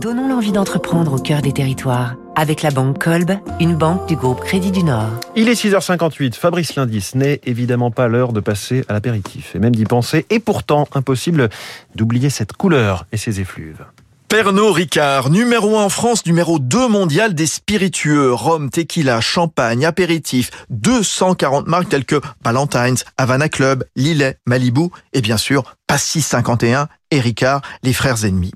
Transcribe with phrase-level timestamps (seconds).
[0.00, 2.14] Donnons l'envie d'entreprendre au cœur des territoires.
[2.36, 5.10] Avec la banque Kolb, une banque du groupe Crédit du Nord.
[5.34, 9.58] Il est 6h58, Fabrice Lundi, ce n'est évidemment pas l'heure de passer à l'apéritif, et
[9.58, 11.48] même d'y penser, et pourtant impossible
[11.96, 13.84] d'oublier cette couleur et ses effluves.
[14.28, 20.50] Pernod Ricard, numéro 1 en France, numéro 2 mondial des spiritueux, rhum, tequila, champagne, apéritif,
[20.68, 27.20] 240 marques telles que Ballantines, Havana Club, Lillet, Malibu et bien sûr Passy 51 et
[27.20, 28.52] Ricard, les frères ennemis.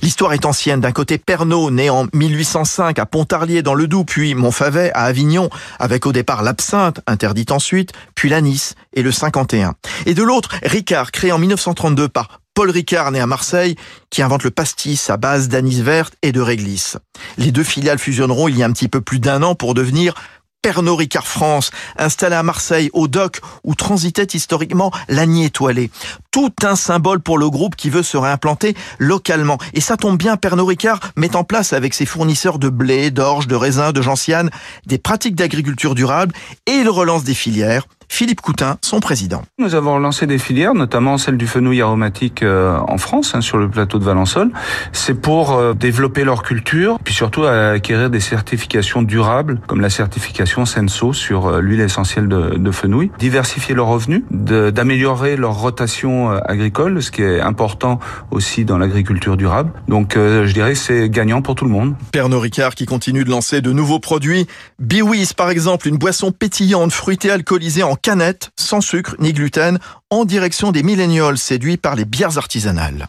[0.00, 0.80] L'histoire est ancienne.
[0.80, 5.50] D'un côté, Pernod, né en 1805 à Pontarlier dans le Doubs, puis Montfavet à Avignon,
[5.80, 9.74] avec au départ l'absinthe, interdite ensuite, puis l'anis et le 51.
[10.06, 13.76] Et de l'autre, Ricard, créé en 1932 par Paul Ricard, né à Marseille,
[14.08, 16.96] qui invente le pastis à base d'anis verte et de réglisse.
[17.36, 20.14] Les deux filiales fusionneront il y a un petit peu plus d'un an pour devenir
[20.62, 25.90] Pernod Ricard France, installé à Marseille, au dock, où transitait historiquement l'agni étoilé.
[26.36, 29.56] Tout un symbole pour le groupe qui veut se réimplanter localement.
[29.72, 33.46] Et ça tombe bien, Pernod Ricard met en place avec ses fournisseurs de blé, d'orge,
[33.46, 34.50] de raisin, de gentiane,
[34.84, 36.34] des pratiques d'agriculture durable
[36.66, 39.42] et il relance des filières Philippe Coutin, son président.
[39.58, 43.58] Nous avons lancé des filières, notamment celle du fenouil aromatique euh, en France, hein, sur
[43.58, 44.50] le plateau de Valençol.
[44.92, 50.64] C'est pour euh, développer leur culture, puis surtout acquérir des certifications durables, comme la certification
[50.64, 57.02] Senso sur euh, l'huile essentielle de, de, fenouil, diversifier leurs revenus, d'améliorer leur rotation agricole,
[57.02, 57.98] ce qui est important
[58.30, 59.72] aussi dans l'agriculture durable.
[59.88, 61.94] Donc je dirais c'est gagnant pour tout le monde.
[62.12, 64.46] Pernod Ricard qui continue de lancer de nouveaux produits.
[64.78, 69.78] Biwiz par exemple, une boisson pétillante, fruitée, alcoolisée en canette, sans sucre ni gluten,
[70.10, 73.08] en direction des millénials séduits par les bières artisanales.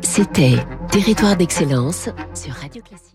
[0.00, 0.58] C'était
[0.90, 3.13] Territoire d'excellence sur Radio Classique.